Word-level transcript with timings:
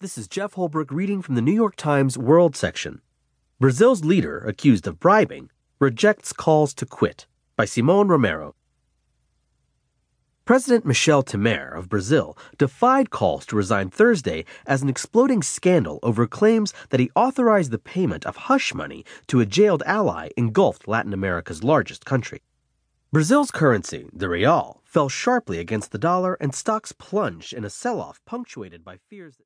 This 0.00 0.16
is 0.16 0.28
Jef 0.28 0.52
Holbrook 0.52 0.92
reading 0.92 1.22
from 1.22 1.34
the 1.34 1.42
New 1.42 1.52
York 1.52 1.74
Times 1.74 2.16
World 2.16 2.54
section. 2.54 3.00
Brazil's 3.58 4.04
leader, 4.04 4.38
accused 4.38 4.86
of 4.86 5.00
bribing, 5.00 5.50
rejects 5.80 6.32
calls 6.32 6.72
to 6.74 6.86
quit 6.86 7.26
by 7.56 7.64
Simon 7.64 8.06
Romero. 8.06 8.54
President 10.44 10.86
Michel 10.86 11.24
Temer 11.24 11.76
of 11.76 11.88
Brazil 11.88 12.38
defied 12.58 13.10
calls 13.10 13.44
to 13.46 13.56
resign 13.56 13.90
Thursday 13.90 14.44
as 14.66 14.82
an 14.82 14.88
exploding 14.88 15.42
scandal 15.42 15.98
over 16.04 16.28
claims 16.28 16.72
that 16.90 17.00
he 17.00 17.10
authorized 17.16 17.72
the 17.72 17.76
payment 17.76 18.24
of 18.24 18.36
hush 18.46 18.72
money 18.72 19.04
to 19.26 19.40
a 19.40 19.46
jailed 19.46 19.82
ally 19.84 20.28
engulfed 20.36 20.86
Latin 20.86 21.12
America's 21.12 21.64
largest 21.64 22.04
country. 22.04 22.40
Brazil's 23.10 23.50
currency, 23.50 24.06
the 24.12 24.28
real, 24.28 24.80
fell 24.84 25.08
sharply 25.08 25.58
against 25.58 25.92
the 25.92 25.98
dollar 25.98 26.34
and 26.34 26.54
stocks 26.54 26.92
plunged 26.92 27.52
in 27.52 27.64
a 27.64 27.70
sell 27.70 28.00
off 28.00 28.20
punctuated 28.26 28.84
by 28.84 28.96
fears 28.96 29.34
that 29.34 29.36